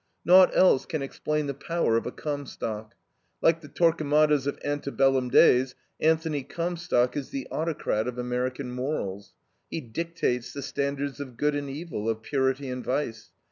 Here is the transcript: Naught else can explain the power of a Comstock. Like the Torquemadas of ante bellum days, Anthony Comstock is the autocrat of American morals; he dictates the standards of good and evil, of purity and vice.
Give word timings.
Naught 0.25 0.49
else 0.57 0.87
can 0.87 1.03
explain 1.03 1.45
the 1.45 1.53
power 1.53 1.95
of 1.95 2.07
a 2.07 2.11
Comstock. 2.11 2.95
Like 3.39 3.61
the 3.61 3.67
Torquemadas 3.69 4.47
of 4.47 4.57
ante 4.63 4.89
bellum 4.89 5.29
days, 5.29 5.75
Anthony 5.99 6.41
Comstock 6.41 7.15
is 7.15 7.29
the 7.29 7.47
autocrat 7.51 8.07
of 8.07 8.17
American 8.17 8.71
morals; 8.71 9.35
he 9.69 9.79
dictates 9.79 10.53
the 10.53 10.63
standards 10.63 11.19
of 11.19 11.37
good 11.37 11.53
and 11.53 11.69
evil, 11.69 12.09
of 12.09 12.23
purity 12.23 12.67
and 12.67 12.83
vice. 12.83 13.29